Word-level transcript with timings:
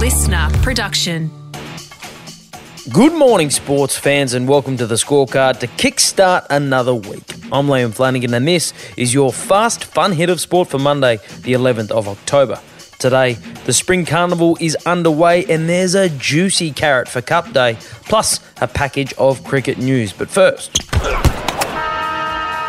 listener 0.00 0.48
production. 0.62 1.30
Good 2.90 3.12
morning, 3.12 3.50
sports 3.50 3.98
fans, 3.98 4.32
and 4.32 4.48
welcome 4.48 4.78
to 4.78 4.86
the 4.86 4.94
scorecard 4.94 5.58
to 5.58 5.66
kickstart 5.66 6.46
another 6.48 6.94
week. 6.94 7.34
I'm 7.52 7.66
Liam 7.66 7.92
Flanagan, 7.92 8.32
and 8.32 8.48
this 8.48 8.72
is 8.96 9.12
your 9.12 9.30
fast, 9.30 9.84
fun 9.84 10.12
hit 10.12 10.30
of 10.30 10.40
sport 10.40 10.68
for 10.68 10.78
Monday, 10.78 11.18
the 11.42 11.52
11th 11.52 11.90
of 11.90 12.08
October. 12.08 12.58
Today, 12.98 13.34
the 13.66 13.74
Spring 13.74 14.06
Carnival 14.06 14.56
is 14.58 14.74
underway, 14.86 15.44
and 15.44 15.68
there's 15.68 15.94
a 15.94 16.08
juicy 16.08 16.72
carrot 16.72 17.06
for 17.06 17.20
Cup 17.20 17.52
Day, 17.52 17.76
plus 18.08 18.40
a 18.62 18.66
package 18.66 19.12
of 19.18 19.44
cricket 19.44 19.76
news. 19.76 20.14
But 20.14 20.30
first, 20.30 20.80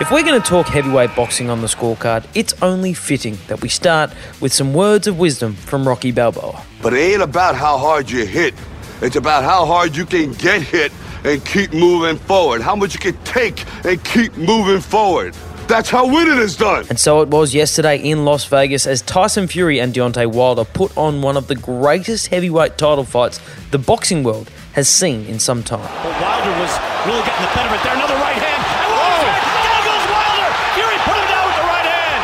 if 0.02 0.10
we're 0.10 0.24
going 0.24 0.42
to 0.42 0.48
talk 0.48 0.66
heavyweight 0.66 1.16
boxing 1.16 1.50
on 1.52 1.62
the 1.62 1.68
scorecard, 1.68 2.26
it's 2.34 2.60
only 2.64 2.92
fitting 2.94 3.38
that 3.48 3.62
we 3.62 3.70
start 3.70 4.12
with 4.40 4.52
some 4.52 4.74
words 4.74 5.06
of 5.06 5.20
wisdom 5.20 5.54
from 5.54 5.88
Rocky 5.88 6.12
Balboa. 6.12 6.64
But 6.82 6.94
it 6.94 6.98
ain't 6.98 7.22
about 7.22 7.54
how 7.56 7.78
hard 7.78 8.10
you 8.10 8.26
hit. 8.26 8.56
It's 9.02 9.16
about 9.16 9.44
how 9.44 9.66
hard 9.66 9.96
you 9.96 10.06
can 10.06 10.34
get 10.34 10.64
hit 10.64 10.92
and 11.24 11.46
keep 11.46 11.72
moving 11.72 12.18
forward. 12.18 12.62
How 12.62 12.76
much 12.76 12.96
you 12.96 13.00
can 13.00 13.16
take 13.24 13.64
and 13.86 14.04
keep 14.04 14.36
moving 14.36 14.82
forward. 14.82 15.36
That's 15.68 15.90
how 15.90 16.06
winning 16.08 16.40
is 16.40 16.58
done. 16.58 16.86
And 16.90 17.00
so 17.00 17.22
it 17.22 17.30
was 17.30 17.54
yesterday 17.54 17.98
in 17.98 18.26
Las 18.26 18.46
Vegas 18.46 18.88
as 18.88 19.04
Tyson 19.04 19.48
Fury 19.48 19.80
and 19.80 19.94
Deontay 19.94 20.26
Wilder 20.34 20.66
put 20.66 20.98
on 20.98 21.22
one 21.22 21.38
of 21.38 21.48
the 21.48 21.56
greatest 21.56 22.28
heavyweight 22.28 22.78
title 22.78 23.04
fights 23.06 23.40
the 23.70 23.78
boxing 23.78 24.24
world 24.24 24.50
has 24.74 24.90
seen 24.90 25.26
in 25.28 25.38
some 25.40 25.62
time. 25.64 25.88
But 26.04 26.20
Wilder 26.20 26.52
was 26.60 26.74
really 27.06 27.22
getting 27.24 27.46
the 27.46 27.52
better 27.54 27.70
of 27.70 27.76
it 27.78 27.84
there. 27.86 27.94
Another 27.96 28.16
right 28.20 28.36
hand. 28.36 28.62
And 28.68 28.92
Wilder's 28.92 29.24
back. 29.32 29.48
Down 29.64 29.82
goes 29.88 30.06
Wilder. 30.12 30.50
Fury 30.76 30.98
put 31.08 31.16
him 31.16 31.28
down 31.32 31.46
with 31.48 31.56
the 31.56 31.68
right 31.72 31.88
hand. 31.88 32.22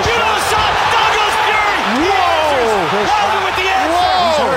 Beautiful 0.00 0.40
shot. 0.48 0.72
Down 0.88 1.10
goes 1.20 1.36
Fury. 1.44 1.76
He 2.00 2.08
answers. 2.16 3.08
Wilder 3.12 3.40
with 3.44 3.56
the 3.60 3.68
answer. 3.68 4.56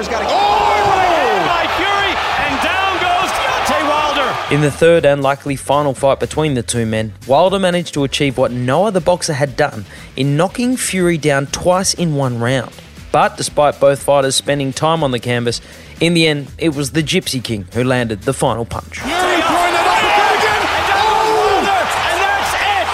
Wilder's 0.00 0.18
got 0.18 0.20
to 0.20 0.26
Oh, 0.30 0.96
right 0.96 1.12
hand 1.12 1.44
by 1.44 1.64
Fury. 1.76 2.12
And 2.48 2.54
down 2.64 2.92
goes 3.04 3.30
Deontay 3.36 3.82
Wilder. 3.84 4.54
In 4.54 4.62
the 4.62 4.70
third 4.70 5.04
and 5.04 5.22
likely 5.22 5.56
final 5.56 5.92
fight 5.92 6.18
between 6.18 6.54
the 6.54 6.62
two 6.62 6.86
men, 6.86 7.12
Wilder 7.26 7.58
managed 7.58 7.92
to 7.94 8.04
achieve 8.04 8.38
what 8.38 8.50
no 8.50 8.86
other 8.86 9.00
boxer 9.00 9.34
had 9.34 9.56
done 9.56 9.84
in 10.16 10.38
knocking 10.38 10.78
Fury 10.78 11.18
down 11.18 11.48
twice 11.48 11.92
in 11.92 12.14
one 12.14 12.38
round. 12.40 12.72
But 13.12 13.36
despite 13.36 13.78
both 13.78 14.02
fighters 14.02 14.36
spending 14.36 14.72
time 14.72 15.04
on 15.04 15.10
the 15.10 15.18
canvas, 15.18 15.60
in 16.00 16.14
the 16.14 16.26
end, 16.26 16.48
it 16.56 16.74
was 16.74 16.92
the 16.92 17.02
Gypsy 17.02 17.44
King 17.44 17.66
who 17.74 17.84
landed 17.84 18.22
the 18.22 18.32
final 18.32 18.64
punch. 18.64 19.00
Fury 19.00 19.12
throwing 19.12 19.74
it 19.76 19.84
up 19.84 20.00
again. 20.00 20.62
And 20.64 20.86
down 20.88 21.28
Wilder. 21.36 21.84
And 22.08 22.18
that's 22.24 22.52
it. 22.56 22.86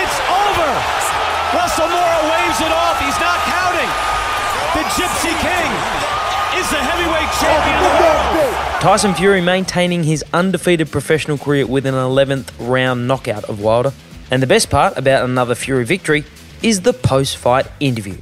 It's 0.00 0.16
over. 0.32 0.70
Russell 1.60 1.90
Mora 1.92 2.20
waves 2.32 2.60
it 2.64 2.72
off. 2.72 2.96
He's 3.04 3.20
not 3.20 3.36
counting. 3.52 3.90
The 4.72 4.84
Gypsy 4.96 5.34
King 5.44 6.23
is 6.56 6.70
the 6.70 6.76
heavyweight 6.76 7.30
champion 7.40 7.76
of 7.76 7.82
the 7.82 8.04
world. 8.04 8.82
Tyson 8.82 9.14
Fury 9.14 9.40
maintaining 9.40 10.04
his 10.04 10.22
undefeated 10.32 10.90
professional 10.90 11.38
career 11.38 11.66
with 11.66 11.86
an 11.86 11.94
11th 11.94 12.50
round 12.58 13.08
knockout 13.08 13.44
of 13.44 13.60
Wilder. 13.60 13.92
And 14.30 14.42
the 14.42 14.46
best 14.46 14.70
part 14.70 14.96
about 14.96 15.24
another 15.24 15.54
Fury 15.54 15.84
victory 15.84 16.24
is 16.62 16.82
the 16.82 16.92
post 16.92 17.36
fight 17.36 17.66
interview. 17.80 18.18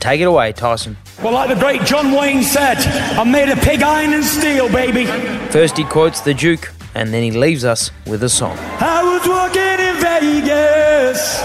Take 0.00 0.20
it 0.20 0.24
away, 0.24 0.52
Tyson. 0.52 0.96
Well, 1.22 1.32
like 1.32 1.48
the 1.48 1.54
great 1.54 1.82
John 1.84 2.12
Wayne 2.12 2.42
said, 2.42 2.76
I'm 3.18 3.30
made 3.30 3.48
of 3.48 3.58
pig 3.60 3.82
iron 3.82 4.12
and 4.12 4.24
steel, 4.24 4.68
baby. 4.70 5.06
First, 5.50 5.78
he 5.78 5.84
quotes 5.84 6.20
the 6.20 6.34
Duke, 6.34 6.72
and 6.94 7.12
then 7.14 7.22
he 7.22 7.30
leaves 7.30 7.64
us 7.64 7.90
with 8.06 8.22
a 8.22 8.28
song. 8.28 8.58
I 8.58 9.02
was 9.02 9.26
walking 9.26 9.62
in 9.62 9.96
Vegas. 10.02 11.40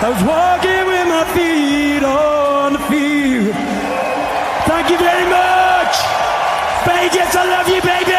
I 0.00 0.08
was 0.08 0.22
walking 0.22 0.86
with 0.86 1.08
my 1.08 1.24
feet 1.34 2.04
on. 2.04 2.51
Thank 4.82 4.98
you 4.98 5.06
very 5.06 5.30
much. 5.30 5.94
Vegas, 6.82 7.36
I 7.36 7.46
love 7.46 7.68
you, 7.68 7.80
baby. 7.86 8.10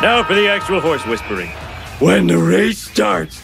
Now 0.00 0.24
for 0.26 0.32
the 0.32 0.48
actual 0.48 0.80
horse 0.80 1.04
whispering. 1.04 1.50
When 1.98 2.26
the 2.28 2.38
race 2.38 2.78
starts, 2.78 3.42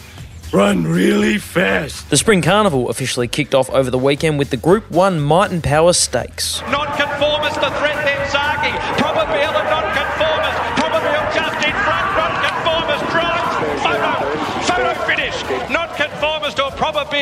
run 0.51 0.83
really 0.85 1.37
fast. 1.37 2.09
The 2.09 2.17
Spring 2.17 2.41
Carnival 2.41 2.89
officially 2.89 3.27
kicked 3.27 3.53
off 3.53 3.69
over 3.69 3.91
the 3.91 3.99
weekend 3.99 4.39
with 4.39 4.49
the 4.49 4.57
Group 4.57 4.89
1 4.89 5.19
Might 5.19 5.51
and 5.51 5.63
Power 5.63 5.93
Stakes. 5.93 6.61
Non-conformist, 6.61 7.61
the 7.61 7.69
threat 7.77 8.03
then 8.03 8.17
Zaaki. 8.33 8.73
Probably 8.97 9.43
of 9.43 9.53
non-conformist. 9.53 10.57
Probabeel 10.81 11.33
just 11.35 11.61
in 11.61 11.75
front. 11.85 12.05
Non-conformist 12.17 13.05
drives. 13.13 13.53
Photo. 13.85 14.17
Photo 14.65 14.93
finish. 15.05 15.43
Non-conformist 15.69 15.90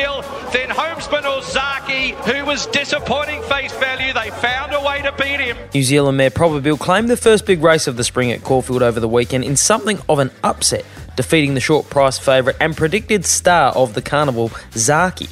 or. 0.06 0.22
Then 0.52 0.70
Homespun 0.70 1.24
or 1.24 1.40
Zaaki, 1.40 2.12
who 2.12 2.44
was 2.44 2.66
disappointing 2.66 3.42
face 3.42 3.72
value. 3.72 4.12
They 4.12 4.30
found 4.30 4.72
a 4.72 4.80
way 4.80 5.02
to 5.02 5.12
beat 5.12 5.40
him. 5.40 5.56
New 5.72 5.82
Zealand 5.82 6.18
Mare 6.18 6.30
Probabeel 6.30 6.78
claimed 6.78 7.08
the 7.08 7.16
first 7.16 7.46
big 7.46 7.62
race 7.62 7.86
of 7.86 7.96
the 7.96 8.04
spring 8.04 8.32
at 8.32 8.42
Caulfield 8.42 8.82
over 8.82 9.00
the 9.00 9.08
weekend 9.08 9.44
in 9.44 9.56
something 9.56 9.98
of 10.08 10.18
an 10.18 10.30
upset, 10.42 10.84
defeating 11.16 11.54
the 11.54 11.60
short 11.60 11.88
price 11.88 12.18
favourite 12.18 12.56
and 12.60 12.76
predicted 12.76 13.24
star 13.24 13.72
of 13.72 13.94
the 13.94 14.02
carnival, 14.02 14.48
Zaaki. 14.72 15.28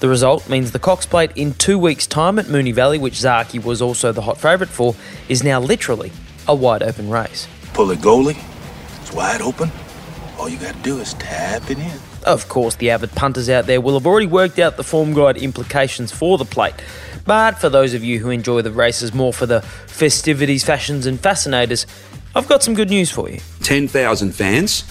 The 0.00 0.08
result 0.08 0.48
means 0.48 0.72
the 0.72 0.78
Cox 0.78 1.06
Plate 1.06 1.30
in 1.36 1.54
two 1.54 1.78
weeks' 1.78 2.06
time 2.06 2.38
at 2.38 2.46
Moonee 2.46 2.74
Valley, 2.74 2.98
which 2.98 3.14
Zaaki 3.14 3.64
was 3.64 3.80
also 3.80 4.12
the 4.12 4.22
hot 4.22 4.38
favourite 4.38 4.70
for, 4.70 4.94
is 5.28 5.42
now 5.42 5.58
literally 5.58 6.12
a 6.46 6.54
wide 6.54 6.82
open 6.82 7.08
race. 7.08 7.48
Pull 7.72 7.90
it 7.90 8.00
goalie. 8.00 8.36
It's 9.00 9.12
wide 9.12 9.40
open. 9.40 9.70
All 10.38 10.48
you 10.48 10.58
got 10.58 10.74
to 10.74 10.82
do 10.82 10.98
is 10.98 11.14
tap 11.14 11.70
it 11.70 11.78
in. 11.78 12.15
Of 12.26 12.48
course, 12.48 12.74
the 12.74 12.90
avid 12.90 13.12
punters 13.12 13.48
out 13.48 13.66
there 13.66 13.80
will 13.80 13.94
have 13.94 14.04
already 14.04 14.26
worked 14.26 14.58
out 14.58 14.76
the 14.76 14.82
form 14.82 15.14
guide 15.14 15.36
implications 15.36 16.10
for 16.10 16.36
the 16.38 16.44
plate. 16.44 16.74
But 17.24 17.58
for 17.58 17.68
those 17.68 17.94
of 17.94 18.02
you 18.02 18.18
who 18.18 18.30
enjoy 18.30 18.62
the 18.62 18.72
races 18.72 19.14
more 19.14 19.32
for 19.32 19.46
the 19.46 19.62
festivities, 19.62 20.64
fashions, 20.64 21.06
and 21.06 21.20
fascinators, 21.20 21.86
I've 22.34 22.48
got 22.48 22.64
some 22.64 22.74
good 22.74 22.90
news 22.90 23.12
for 23.12 23.30
you. 23.30 23.38
10,000 23.62 24.32
fans 24.32 24.84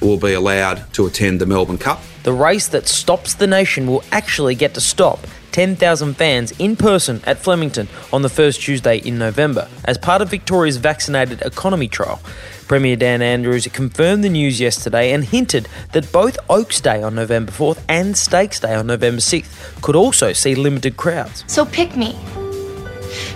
will 0.00 0.16
be 0.16 0.32
allowed 0.32 0.92
to 0.94 1.06
attend 1.06 1.40
the 1.40 1.46
Melbourne 1.46 1.78
Cup. 1.78 2.00
The 2.24 2.32
race 2.32 2.66
that 2.68 2.88
stops 2.88 3.34
the 3.34 3.46
nation 3.46 3.86
will 3.86 4.02
actually 4.10 4.56
get 4.56 4.74
to 4.74 4.80
stop 4.80 5.20
10,000 5.52 6.14
fans 6.14 6.52
in 6.58 6.76
person 6.76 7.20
at 7.24 7.38
Flemington 7.38 7.88
on 8.12 8.22
the 8.22 8.28
first 8.28 8.60
Tuesday 8.60 8.98
in 8.98 9.18
November 9.18 9.68
as 9.84 9.98
part 9.98 10.22
of 10.22 10.30
Victoria's 10.30 10.76
vaccinated 10.76 11.42
economy 11.42 11.88
trial. 11.88 12.20
Premier 12.68 12.94
Dan 12.94 13.20
Andrews 13.20 13.66
confirmed 13.66 14.22
the 14.22 14.28
news 14.28 14.60
yesterday 14.60 15.12
and 15.12 15.24
hinted 15.24 15.68
that 15.92 16.12
both 16.12 16.38
Oaks 16.48 16.80
Day 16.80 17.02
on 17.02 17.16
November 17.16 17.50
4th 17.50 17.82
and 17.88 18.16
Stakes 18.16 18.60
Day 18.60 18.74
on 18.74 18.86
November 18.86 19.20
6th 19.20 19.82
could 19.82 19.96
also 19.96 20.32
see 20.32 20.54
limited 20.54 20.96
crowds. 20.96 21.44
So 21.48 21.66
pick 21.66 21.96
me. 21.96 22.16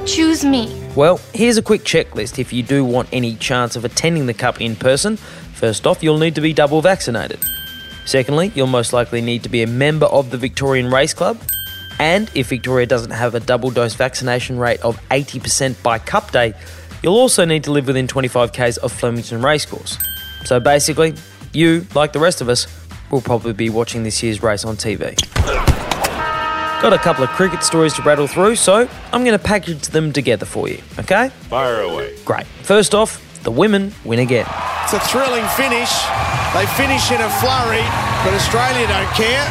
Choose 0.07 0.45
me. 0.45 0.81
Well, 0.95 1.19
here's 1.33 1.57
a 1.57 1.63
quick 1.63 1.83
checklist 1.83 2.39
if 2.39 2.53
you 2.53 2.63
do 2.63 2.85
want 2.85 3.09
any 3.13 3.35
chance 3.35 3.75
of 3.75 3.85
attending 3.85 4.27
the 4.27 4.35
Cup 4.35 4.61
in 4.61 4.77
person. 4.77 5.17
First 5.17 5.87
off, 5.87 6.03
you'll 6.03 6.19
need 6.19 6.37
to 6.37 6.41
be 6.41 6.53
double 6.53 6.81
vaccinated. 6.81 7.41
Secondly, 8.05 8.53
you'll 8.55 8.67
most 8.67 8.93
likely 8.93 9.21
need 9.21 9.43
to 9.43 9.49
be 9.49 9.63
a 9.63 9.67
member 9.67 10.07
of 10.07 10.31
the 10.31 10.37
Victorian 10.37 10.91
Race 10.91 11.15
Club. 11.15 11.41
And 11.99 12.31
if 12.34 12.49
Victoria 12.49 12.87
doesn't 12.87 13.12
have 13.12 13.34
a 13.34 13.41
double 13.41 13.71
dose 13.71 13.94
vaccination 13.94 14.59
rate 14.59 14.81
of 14.81 15.00
80% 15.10 15.82
by 15.82 15.99
Cup 15.99 16.32
Day, 16.32 16.55
you'll 17.03 17.16
also 17.16 17.44
need 17.44 17.65
to 17.65 17.72
live 17.72 17.87
within 17.87 18.09
25 18.09 18.53
k's 18.53 18.77
of 18.78 18.93
Flemington 18.93 19.43
Racecourse. 19.43 19.99
So 20.44 20.60
basically, 20.60 21.15
you, 21.53 21.87
like 21.94 22.12
the 22.12 22.19
rest 22.19 22.41
of 22.41 22.49
us, 22.49 22.66
will 23.10 23.21
probably 23.21 23.53
be 23.53 23.71
watching 23.71 24.03
this 24.03 24.22
year's 24.22 24.43
race 24.43 24.65
on 24.65 24.77
TV. 24.77 25.16
Got 26.83 26.93
a 26.93 26.99
couple 26.99 27.25
of 27.25 27.31
cricket 27.31 27.62
stories 27.62 27.94
to 27.94 28.03
rattle 28.03 28.27
through, 28.27 28.56
so 28.56 28.88
I'm 29.12 29.25
going 29.25 29.38
to 29.38 29.43
package 29.43 29.88
them 29.88 30.12
together 30.12 30.44
for 30.44 30.69
you, 30.69 30.83
okay? 30.99 31.28
Fire 31.49 31.81
away. 31.81 32.16
Great. 32.25 32.47
First 32.62 32.94
off, 32.94 33.43
the 33.43 33.50
women 33.50 33.93
win 34.04 34.19
again. 34.19 34.47
It's 34.83 34.93
a 34.93 35.00
thrilling 35.00 35.47
finish. 35.56 35.93
They 36.53 36.66
finish 36.77 37.10
in 37.10 37.21
a 37.21 37.31
flurry, 37.41 37.84
but 38.25 38.34
Australia 38.34 38.87
don't 38.87 39.09
care. 39.15 39.44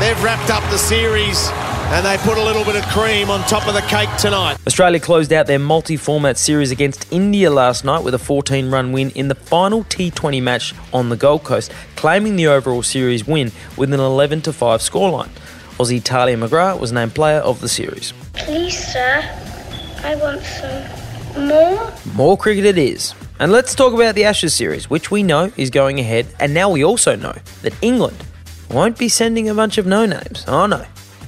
They've 0.00 0.22
wrapped 0.22 0.50
up 0.50 0.62
the 0.70 0.78
series 0.78 1.50
and 1.92 2.04
they 2.06 2.16
put 2.18 2.38
a 2.38 2.42
little 2.42 2.64
bit 2.64 2.76
of 2.76 2.84
cream 2.88 3.30
on 3.30 3.40
top 3.48 3.66
of 3.66 3.74
the 3.74 3.80
cake 3.82 4.08
tonight. 4.18 4.56
Australia 4.66 4.98
closed 4.98 5.32
out 5.32 5.46
their 5.46 5.58
multi 5.58 5.96
format 5.96 6.38
series 6.38 6.70
against 6.70 7.10
India 7.12 7.50
last 7.50 7.84
night 7.84 8.02
with 8.02 8.14
a 8.14 8.18
14 8.18 8.70
run 8.70 8.92
win 8.92 9.10
in 9.10 9.28
the 9.28 9.34
final 9.34 9.84
T20 9.84 10.42
match 10.42 10.74
on 10.92 11.08
the 11.08 11.16
Gold 11.16 11.44
Coast, 11.44 11.72
claiming 11.96 12.36
the 12.36 12.46
overall 12.46 12.82
series 12.82 13.26
win 13.26 13.52
with 13.76 13.92
an 13.92 14.00
11 14.00 14.42
5 14.42 14.80
scoreline. 14.80 15.30
Aussie 15.78 16.02
Tahlia 16.02 16.36
McGrath 16.36 16.78
was 16.80 16.92
named 16.92 17.14
player 17.14 17.38
of 17.40 17.60
the 17.60 17.68
series. 17.68 18.12
Please, 18.34 18.92
sir. 18.92 19.22
I 20.02 20.14
want 20.16 20.42
some 20.42 21.48
more. 21.48 21.92
More 22.14 22.36
cricket 22.36 22.64
it 22.64 22.78
is. 22.78 23.14
And 23.40 23.50
let's 23.50 23.74
talk 23.74 23.92
about 23.92 24.14
the 24.14 24.24
Ashes 24.24 24.54
series, 24.54 24.88
which 24.88 25.10
we 25.10 25.22
know 25.24 25.50
is 25.56 25.70
going 25.70 25.98
ahead, 25.98 26.28
and 26.38 26.54
now 26.54 26.70
we 26.70 26.84
also 26.84 27.16
know 27.16 27.34
that 27.62 27.74
England 27.82 28.16
won't 28.70 28.96
be 28.96 29.08
sending 29.08 29.48
a 29.48 29.54
bunch 29.54 29.76
of 29.76 29.86
no 29.86 30.06
names. 30.06 30.44
Oh 30.46 30.66
no. 30.66 30.84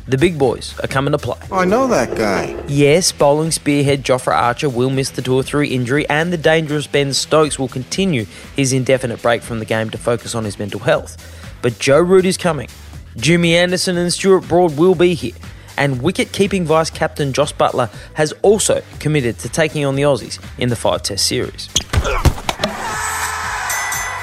The 0.09 0.17
big 0.19 0.39
boys 0.39 0.79
are 0.85 0.87
coming 0.87 1.11
to 1.13 1.19
play. 1.19 1.39
I 1.51 1.65
know 1.65 1.89
that 1.89 2.17
guy. 2.17 2.63
Yes, 2.69 3.11
bowling 3.11 3.51
spearhead 3.51 4.05
Jofra 4.05 4.35
Archer 4.35 4.69
will 4.69 4.89
miss 4.91 5.11
the 5.11 5.21
tour 5.21 5.43
through 5.43 5.65
injury, 5.65 6.09
and 6.09 6.33
the 6.33 6.37
dangerous 6.37 6.87
Ben 6.87 7.13
Stokes 7.13 7.59
will 7.59 7.67
continue 7.67 8.25
his 8.55 8.73
indefinite 8.73 9.21
break 9.21 9.43
from 9.43 9.59
the 9.59 9.65
game 9.65 9.91
to 9.91 9.99
focus 9.99 10.37
on 10.37 10.45
his 10.45 10.61
mental 10.61 10.79
health. 10.81 11.17
But 11.61 11.81
Joe 11.81 12.01
Root 12.01 12.25
is 12.25 12.37
coming. 12.37 12.69
Jimmy 13.17 13.57
Anderson 13.57 13.97
and 13.97 14.13
Stuart 14.13 14.43
Broad 14.47 14.77
will 14.79 14.95
be 14.95 15.15
here. 15.15 15.33
and 15.79 16.01
wicket 16.01 16.33
keeping 16.33 16.65
vice 16.65 16.89
captain 16.89 17.33
Josh 17.33 17.53
Buttler 17.55 17.91
has 18.15 18.33
also 18.43 18.83
committed 18.99 19.39
to 19.41 19.49
taking 19.49 19.85
on 19.85 19.95
the 19.97 20.03
Aussies 20.03 20.39
in 20.57 20.69
the 20.71 20.77
five 20.77 21.03
test 21.03 21.27
series. 21.27 21.69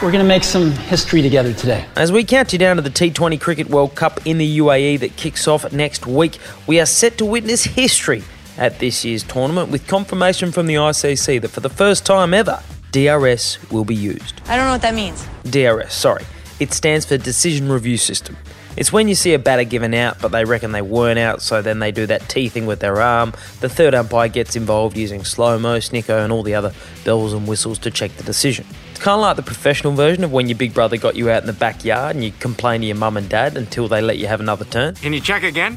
We're 0.04 0.12
going 0.12 0.26
to 0.26 0.28
make 0.28 0.44
some 0.44 0.72
history 0.72 1.22
together 1.22 1.54
today. 1.54 1.86
As 1.96 2.12
we 2.12 2.26
count 2.26 2.52
you 2.52 2.60
down 2.60 2.76
to 2.76 2.82
the 2.82 2.90
T20 2.90 3.40
Cricket 3.40 3.70
World 3.70 3.96
Cup 3.96 4.28
in 4.28 4.38
the 4.38 4.58
UAE 4.58 5.00
that 5.00 5.16
kicks 5.16 5.48
off 5.48 5.72
next 5.72 6.06
week, 6.06 6.40
we 6.68 6.82
are 6.82 6.86
set 6.86 7.18
to 7.20 7.26
witness 7.26 7.64
history 7.64 8.22
at 8.58 8.80
this 8.80 9.06
year's 9.06 9.24
tournament 9.24 9.70
with 9.70 9.88
confirmation 9.88 10.52
from 10.52 10.68
the 10.68 10.74
ICC 10.74 11.40
that 11.40 11.48
for 11.48 11.62
the 11.62 11.70
first 11.70 12.06
time 12.06 12.34
ever, 12.34 12.62
DRS 12.92 13.72
will 13.72 13.86
be 13.86 13.96
used. 13.96 14.42
I 14.48 14.58
don't 14.58 14.66
know 14.66 14.74
what 14.74 14.82
that 14.82 14.94
means. 14.94 15.26
DRS, 15.50 15.94
sorry. 15.94 16.26
It 16.60 16.74
stands 16.74 17.06
for 17.06 17.18
Decision 17.18 17.72
Review 17.72 17.96
System. 17.96 18.36
It's 18.76 18.92
when 18.92 19.08
you 19.08 19.16
see 19.16 19.34
a 19.34 19.40
batter 19.40 19.64
given 19.64 19.94
out, 19.94 20.20
but 20.20 20.34
they 20.34 20.44
reckon 20.44 20.74
they 20.74 20.82
weren't 20.82 21.20
out, 21.20 21.42
so 21.42 21.62
then 21.62 21.80
they 21.80 21.94
do 21.94 22.06
that 22.08 22.28
T 22.28 22.50
thing 22.50 22.66
with 22.66 22.82
their 22.82 23.02
arm. 23.02 23.32
The 23.62 23.70
third 23.70 23.96
umpire 23.96 24.28
gets 24.28 24.58
involved 24.58 24.98
using 24.98 25.24
slow 25.24 25.58
mo, 25.58 25.78
snicko, 25.78 26.22
and 26.22 26.34
all 26.34 26.44
the 26.44 26.56
other 26.56 26.74
bells 27.06 27.32
and 27.32 27.48
whistles 27.48 27.80
to 27.80 27.90
check 27.90 28.12
the 28.18 28.24
decision. 28.24 28.66
It's 29.04 29.06
kind 29.10 29.20
of 29.20 29.22
like 29.24 29.36
the 29.36 29.44
professional 29.44 29.92
version 29.92 30.24
of 30.24 30.32
when 30.32 30.48
your 30.48 30.58
big 30.58 30.74
brother 30.74 30.96
got 30.96 31.18
you 31.18 31.30
out 31.30 31.44
in 31.44 31.48
the 31.48 31.52
backyard 31.52 32.16
and 32.16 32.24
you 32.24 32.32
complain 32.40 32.80
to 32.80 32.88
your 32.88 32.96
mum 32.96 33.18
and 33.18 33.28
dad 33.28 33.58
until 33.58 33.90
they 33.90 34.00
let 34.00 34.18
you 34.18 34.28
have 34.28 34.40
another 34.40 34.64
turn. 34.64 34.96
Can 34.96 35.12
you 35.12 35.20
check 35.20 35.44
again? 35.44 35.76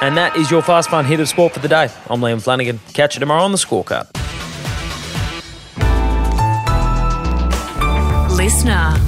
And 0.00 0.16
that 0.16 0.32
is 0.34 0.50
your 0.50 0.62
fast 0.62 0.88
fun 0.88 1.04
hit 1.04 1.20
of 1.20 1.28
sport 1.28 1.52
for 1.52 1.58
the 1.58 1.68
day. 1.68 1.90
I'm 2.08 2.22
Liam 2.22 2.42
Flanagan. 2.42 2.80
Catch 2.94 3.16
you 3.16 3.20
tomorrow 3.20 3.42
on 3.42 3.52
the 3.52 3.58
scorecard. 3.58 4.06
Listener. 8.34 9.05